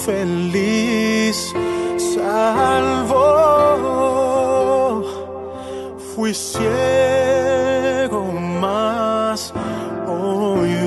infeliz 0.00 1.52
salvó. 1.98 3.18
Fui 6.14 6.32
ciego, 6.34 6.70
mas 8.60 9.52
hoy 10.06 10.79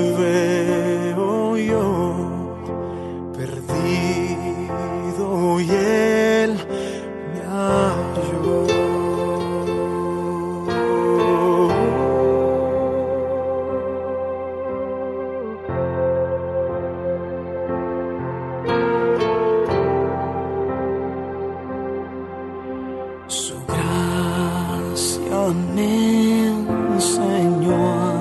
Su 23.26 23.54
gracia 23.66 25.48
me 25.74 26.46
enseñó 26.94 27.74
a 27.74 28.14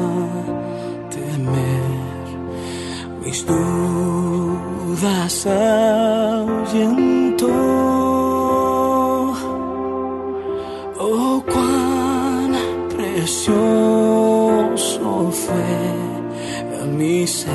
temer, 1.09 2.27
mis 3.23 3.45
dudas 3.45 5.45
ahuyentó. 5.45 7.47
Oh, 10.99 11.43
cuán 11.51 12.51
precioso 12.95 13.61
fue 15.31 15.93
mi 16.87 17.27
ser 17.27 17.53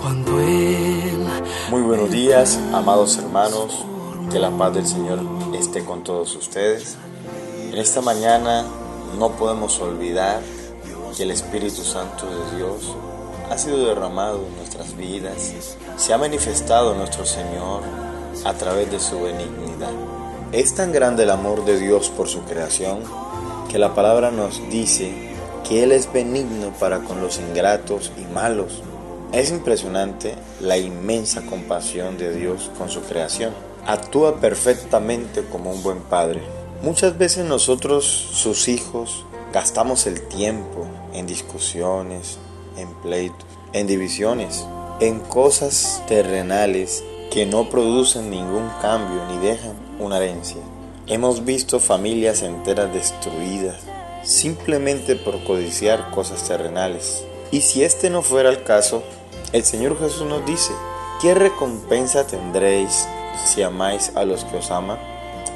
cuando 0.00 0.40
Él 0.40 1.26
Muy 1.70 1.82
buenos 1.82 2.10
días, 2.10 2.58
amados 2.72 3.18
hermanos. 3.18 3.84
Que 4.30 4.38
la 4.38 4.50
paz 4.50 4.72
del 4.74 4.86
Señor 4.86 5.41
esté 5.54 5.84
con 5.84 6.04
todos 6.04 6.34
ustedes. 6.36 6.96
En 7.70 7.78
esta 7.78 8.00
mañana 8.00 8.64
no 9.18 9.30
podemos 9.32 9.78
olvidar 9.80 10.40
que 11.16 11.22
el 11.22 11.30
Espíritu 11.30 11.82
Santo 11.82 12.26
de 12.26 12.56
Dios 12.56 12.96
ha 13.50 13.58
sido 13.58 13.86
derramado 13.86 14.46
en 14.46 14.56
nuestras 14.56 14.96
vidas, 14.96 15.52
se 15.96 16.12
ha 16.14 16.18
manifestado 16.18 16.94
nuestro 16.94 17.26
Señor 17.26 17.82
a 18.44 18.54
través 18.54 18.90
de 18.90 18.98
su 18.98 19.20
benignidad. 19.20 19.92
Es 20.52 20.74
tan 20.74 20.92
grande 20.92 21.24
el 21.24 21.30
amor 21.30 21.64
de 21.64 21.78
Dios 21.78 22.08
por 22.08 22.28
su 22.28 22.42
creación 22.42 23.00
que 23.70 23.78
la 23.78 23.94
palabra 23.94 24.30
nos 24.30 24.60
dice 24.70 25.32
que 25.68 25.82
Él 25.82 25.92
es 25.92 26.12
benigno 26.12 26.72
para 26.78 27.00
con 27.00 27.20
los 27.20 27.38
ingratos 27.38 28.12
y 28.18 28.32
malos. 28.32 28.82
Es 29.32 29.50
impresionante 29.50 30.34
la 30.60 30.76
inmensa 30.76 31.42
compasión 31.42 32.18
de 32.18 32.34
Dios 32.34 32.70
con 32.76 32.90
su 32.90 33.00
creación. 33.02 33.52
Actúa 33.86 34.36
perfectamente 34.36 35.44
como 35.44 35.72
un 35.72 35.82
buen 35.82 36.00
padre. 36.02 36.40
Muchas 36.82 37.18
veces 37.18 37.44
nosotros, 37.44 38.04
sus 38.04 38.68
hijos, 38.68 39.24
gastamos 39.52 40.06
el 40.06 40.20
tiempo 40.28 40.86
en 41.12 41.26
discusiones, 41.26 42.38
en 42.76 42.88
pleitos, 43.02 43.44
en 43.72 43.86
divisiones, 43.86 44.64
en 45.00 45.18
cosas 45.18 46.02
terrenales 46.06 47.02
que 47.32 47.44
no 47.44 47.70
producen 47.70 48.30
ningún 48.30 48.68
cambio 48.80 49.24
ni 49.26 49.38
dejan 49.38 49.74
una 49.98 50.18
herencia. 50.18 50.60
Hemos 51.06 51.44
visto 51.44 51.80
familias 51.80 52.42
enteras 52.42 52.92
destruidas 52.92 53.80
simplemente 54.22 55.16
por 55.16 55.42
codiciar 55.42 56.10
cosas 56.10 56.46
terrenales. 56.46 57.24
Y 57.50 57.62
si 57.62 57.82
este 57.82 58.10
no 58.10 58.22
fuera 58.22 58.48
el 58.48 58.62
caso, 58.62 59.02
el 59.52 59.64
Señor 59.64 59.98
Jesús 59.98 60.26
nos 60.26 60.46
dice, 60.46 60.72
¿qué 61.20 61.34
recompensa 61.34 62.26
tendréis 62.26 63.06
si 63.44 63.62
amáis 63.62 64.12
a 64.14 64.24
los 64.24 64.44
que 64.44 64.58
os 64.58 64.70
aman? 64.70 64.98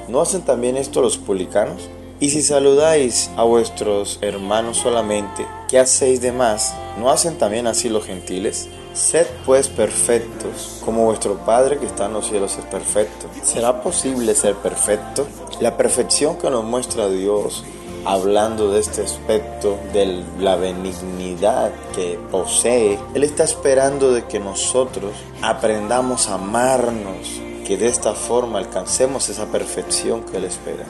¿No 0.09 0.21
hacen 0.21 0.43
también 0.43 0.77
esto 0.77 1.03
los 1.03 1.19
publicanos? 1.19 1.89
Y 2.19 2.31
si 2.31 2.43
saludáis 2.43 3.31
a 3.37 3.43
vuestros 3.43 4.19
hermanos 4.23 4.79
solamente, 4.79 5.47
¿qué 5.69 5.79
hacéis 5.79 6.21
de 6.23 6.33
más? 6.33 6.75
¿No 6.99 7.11
hacen 7.11 7.37
también 7.37 7.67
así 7.67 7.89
los 7.89 8.07
gentiles? 8.07 8.69
Sed 8.95 9.27
pues 9.45 9.69
perfectos, 9.69 10.81
como 10.83 11.05
vuestro 11.05 11.37
Padre 11.45 11.79
que 11.79 11.85
está 11.85 12.07
en 12.07 12.15
los 12.15 12.29
cielos 12.29 12.57
es 12.57 12.65
perfecto. 12.65 13.27
¿Será 13.43 13.83
posible 13.83 14.35
ser 14.35 14.55
perfecto? 14.55 15.27
La 15.61 15.77
perfección 15.77 16.39
que 16.39 16.49
nos 16.49 16.65
muestra 16.65 17.09
Dios 17.09 17.65
hablando 18.07 18.71
de 18.71 18.81
este 18.81 19.03
aspecto 19.03 19.79
de 19.93 20.25
la 20.39 20.55
benignidad 20.55 21.73
que 21.95 22.19
posee, 22.31 22.99
Él 23.15 23.25
está 23.25 23.43
esperando 23.43 24.13
de 24.13 24.25
que 24.25 24.39
nosotros 24.39 25.13
aprendamos 25.43 26.29
a 26.29 26.35
amarnos, 26.35 27.41
que 27.67 27.77
de 27.77 27.89
esta 27.89 28.15
forma 28.15 28.61
alcancemos 28.61 29.29
esa 29.29 29.47
perfección 29.47 30.23
que 30.23 30.37
Él 30.37 30.45
espera. 30.45 30.85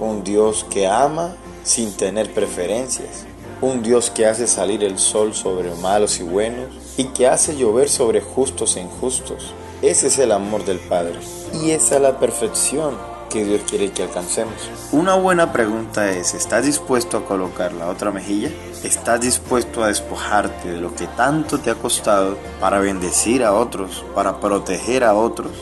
Un 0.00 0.24
Dios 0.24 0.64
que 0.70 0.86
ama 0.86 1.36
sin 1.64 1.92
tener 1.92 2.32
preferencias, 2.32 3.26
un 3.60 3.82
Dios 3.82 4.10
que 4.10 4.24
hace 4.24 4.46
salir 4.46 4.82
el 4.84 4.98
sol 4.98 5.34
sobre 5.34 5.74
malos 5.74 6.18
y 6.20 6.22
buenos 6.22 6.68
y 6.96 7.04
que 7.08 7.28
hace 7.28 7.56
llover 7.56 7.90
sobre 7.90 8.22
justos 8.22 8.76
e 8.76 8.80
injustos. 8.80 9.52
Ese 9.82 10.06
es 10.06 10.18
el 10.18 10.32
amor 10.32 10.64
del 10.64 10.78
Padre 10.78 11.18
y 11.52 11.72
esa 11.72 11.96
es 11.96 12.00
la 12.00 12.18
perfección 12.18 12.96
que 13.28 13.44
Dios 13.44 13.60
quiere 13.68 13.92
que 13.92 14.04
alcancemos. 14.04 14.54
Una 14.92 15.16
buena 15.16 15.52
pregunta 15.52 16.10
es, 16.10 16.32
¿estás 16.32 16.64
dispuesto 16.64 17.18
a 17.18 17.26
colocar 17.26 17.72
la 17.72 17.88
otra 17.90 18.10
mejilla? 18.10 18.50
¿Estás 18.82 19.20
dispuesto 19.20 19.84
a 19.84 19.88
despojarte 19.88 20.70
de 20.70 20.80
lo 20.80 20.94
que 20.94 21.06
tanto 21.06 21.58
te 21.58 21.70
ha 21.70 21.74
costado 21.74 22.38
para 22.60 22.78
bendecir 22.78 23.44
a 23.44 23.52
otros, 23.52 24.04
para 24.14 24.40
proteger 24.40 25.04
a 25.04 25.14
otros? 25.14 25.52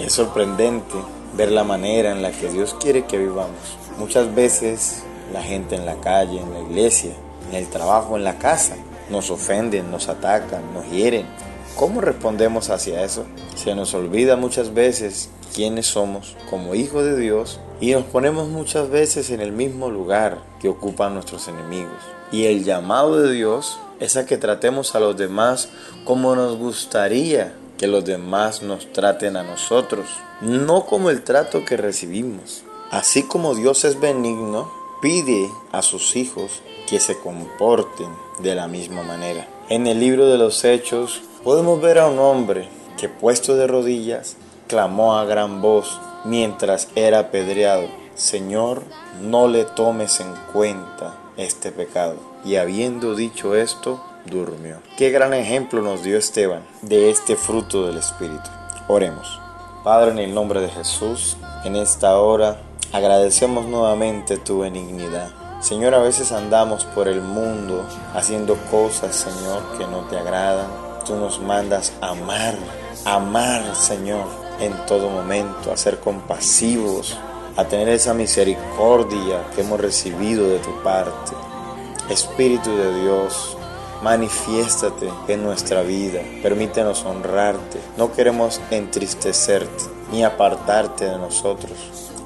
Es 0.00 0.14
sorprendente 0.14 0.94
ver 1.36 1.52
la 1.52 1.62
manera 1.62 2.10
en 2.10 2.22
la 2.22 2.32
que 2.32 2.50
Dios 2.50 2.74
quiere 2.80 3.04
que 3.04 3.18
vivamos. 3.18 3.76
Muchas 3.98 4.34
veces 4.34 5.02
la 5.32 5.42
gente 5.42 5.76
en 5.76 5.84
la 5.84 5.96
calle, 5.96 6.40
en 6.40 6.52
la 6.52 6.60
iglesia, 6.60 7.12
en 7.50 7.56
el 7.56 7.68
trabajo, 7.68 8.16
en 8.16 8.24
la 8.24 8.38
casa, 8.38 8.76
nos 9.10 9.30
ofenden, 9.30 9.90
nos 9.90 10.08
atacan, 10.08 10.72
nos 10.72 10.90
hieren. 10.90 11.26
¿Cómo 11.76 12.00
respondemos 12.00 12.70
hacia 12.70 13.04
eso? 13.04 13.24
Se 13.56 13.74
nos 13.74 13.92
olvida 13.92 14.36
muchas 14.36 14.72
veces 14.72 15.28
quiénes 15.54 15.86
somos 15.86 16.34
como 16.48 16.74
hijos 16.74 17.04
de 17.04 17.18
Dios 17.18 17.60
y 17.80 17.92
nos 17.92 18.04
ponemos 18.04 18.48
muchas 18.48 18.88
veces 18.88 19.30
en 19.30 19.40
el 19.40 19.52
mismo 19.52 19.90
lugar 19.90 20.38
que 20.60 20.68
ocupan 20.68 21.14
nuestros 21.14 21.46
enemigos. 21.48 21.98
Y 22.32 22.46
el 22.46 22.64
llamado 22.64 23.20
de 23.20 23.32
Dios 23.32 23.78
es 23.98 24.16
a 24.16 24.24
que 24.24 24.38
tratemos 24.38 24.94
a 24.94 25.00
los 25.00 25.16
demás 25.16 25.68
como 26.04 26.34
nos 26.34 26.56
gustaría 26.56 27.54
que 27.80 27.86
los 27.86 28.04
demás 28.04 28.60
nos 28.60 28.92
traten 28.92 29.38
a 29.38 29.42
nosotros, 29.42 30.06
no 30.42 30.84
como 30.84 31.08
el 31.08 31.22
trato 31.22 31.64
que 31.64 31.78
recibimos. 31.78 32.62
Así 32.90 33.22
como 33.22 33.54
Dios 33.54 33.86
es 33.86 33.98
benigno, 33.98 34.70
pide 35.00 35.50
a 35.72 35.80
sus 35.80 36.14
hijos 36.14 36.60
que 36.86 37.00
se 37.00 37.18
comporten 37.18 38.10
de 38.40 38.54
la 38.54 38.68
misma 38.68 39.02
manera. 39.02 39.48
En 39.70 39.86
el 39.86 39.98
libro 39.98 40.26
de 40.26 40.36
los 40.36 40.62
Hechos 40.62 41.22
podemos 41.42 41.80
ver 41.80 42.00
a 42.00 42.08
un 42.08 42.18
hombre 42.18 42.68
que 42.98 43.08
puesto 43.08 43.56
de 43.56 43.66
rodillas 43.66 44.36
clamó 44.68 45.16
a 45.16 45.24
gran 45.24 45.62
voz 45.62 46.02
mientras 46.26 46.88
era 46.96 47.20
apedreado, 47.20 47.88
Señor, 48.14 48.82
no 49.22 49.48
le 49.48 49.64
tomes 49.64 50.20
en 50.20 50.34
cuenta 50.52 51.16
este 51.38 51.72
pecado. 51.72 52.16
Y 52.44 52.56
habiendo 52.56 53.14
dicho 53.14 53.54
esto, 53.54 54.04
durmió. 54.26 54.78
Qué 54.96 55.10
gran 55.10 55.34
ejemplo 55.34 55.82
nos 55.82 56.02
dio 56.02 56.16
Esteban 56.18 56.62
de 56.82 57.10
este 57.10 57.36
fruto 57.36 57.86
del 57.86 57.98
Espíritu. 57.98 58.50
Oremos. 58.88 59.40
Padre, 59.84 60.10
en 60.10 60.18
el 60.18 60.34
nombre 60.34 60.60
de 60.60 60.68
Jesús, 60.68 61.36
en 61.64 61.76
esta 61.76 62.18
hora 62.18 62.60
agradecemos 62.92 63.66
nuevamente 63.66 64.36
tu 64.36 64.60
benignidad. 64.60 65.30
Señor, 65.60 65.94
a 65.94 65.98
veces 65.98 66.32
andamos 66.32 66.84
por 66.84 67.06
el 67.06 67.20
mundo 67.20 67.86
haciendo 68.14 68.56
cosas, 68.70 69.14
Señor, 69.14 69.62
que 69.78 69.86
no 69.86 70.00
te 70.08 70.18
agradan. 70.18 70.68
Tú 71.06 71.16
nos 71.16 71.40
mandas 71.40 71.92
amar, 72.00 72.54
amar, 73.04 73.74
Señor, 73.74 74.24
en 74.60 74.74
todo 74.86 75.08
momento, 75.08 75.72
a 75.72 75.76
ser 75.76 76.00
compasivos, 76.00 77.18
a 77.56 77.64
tener 77.64 77.88
esa 77.88 78.14
misericordia 78.14 79.44
que 79.54 79.60
hemos 79.60 79.80
recibido 79.80 80.48
de 80.48 80.58
tu 80.58 80.82
parte. 80.82 81.32
Espíritu 82.08 82.74
de 82.76 83.02
Dios, 83.02 83.56
manifiéstate 84.02 85.10
en 85.28 85.42
nuestra 85.42 85.82
vida, 85.82 86.20
permítenos 86.42 87.04
honrarte, 87.04 87.78
no 87.96 88.12
queremos 88.12 88.60
entristecerte 88.70 89.84
ni 90.10 90.24
apartarte 90.24 91.04
de 91.04 91.18
nosotros. 91.18 91.72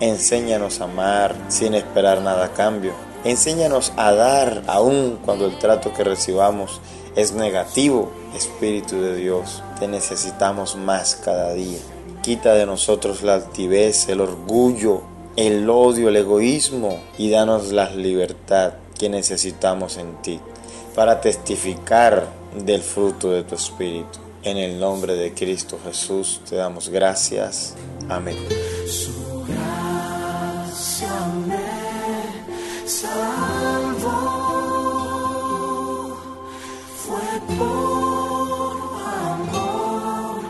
Enséñanos 0.00 0.80
a 0.80 0.84
amar 0.84 1.36
sin 1.48 1.74
esperar 1.74 2.20
nada 2.20 2.46
a 2.46 2.52
cambio. 2.52 2.92
Enséñanos 3.24 3.92
a 3.96 4.12
dar 4.12 4.62
aun 4.66 5.18
cuando 5.24 5.46
el 5.46 5.58
trato 5.58 5.92
que 5.92 6.04
recibamos 6.04 6.80
es 7.16 7.32
negativo. 7.32 8.10
Espíritu 8.36 9.00
de 9.00 9.16
Dios, 9.16 9.62
te 9.78 9.86
necesitamos 9.86 10.76
más 10.76 11.14
cada 11.14 11.52
día. 11.52 11.78
Quita 12.22 12.54
de 12.54 12.66
nosotros 12.66 13.22
la 13.22 13.34
altivez, 13.34 14.08
el 14.08 14.20
orgullo, 14.20 15.02
el 15.36 15.68
odio, 15.70 16.08
el 16.08 16.16
egoísmo 16.16 17.00
y 17.18 17.30
danos 17.30 17.72
la 17.72 17.90
libertad 17.90 18.74
que 18.98 19.08
necesitamos 19.08 19.96
en 19.96 20.16
ti 20.22 20.40
para 20.94 21.20
testificar 21.20 22.26
del 22.56 22.82
fruto 22.82 23.30
de 23.30 23.42
tu 23.42 23.54
Espíritu. 23.56 24.18
En 24.42 24.56
el 24.58 24.78
nombre 24.78 25.14
de 25.14 25.32
Cristo 25.32 25.78
Jesús 25.84 26.40
te 26.48 26.56
damos 26.56 26.88
gracias. 26.88 27.74
Amén. 28.08 28.36
Su 28.86 29.44
gracia 29.44 31.08
me 31.46 32.86
salvó. 32.86 34.44
Fue 36.96 37.40
por 37.56 38.76
amor, 39.32 40.42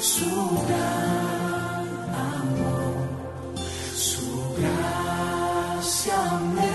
su 0.00 0.34
gran 0.66 1.86
amor, 2.14 2.94
su 3.94 4.54
gracia 4.56 6.18
me 6.54 6.72